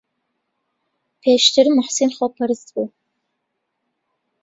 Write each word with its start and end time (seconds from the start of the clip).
پێشتر 1.21 1.65
موحسین 1.75 2.11
خۆپەرست 2.17 2.67
بوو. 2.73 2.87